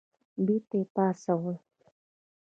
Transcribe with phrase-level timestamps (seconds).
[0.45, 1.55] بېرته یې پاڅول.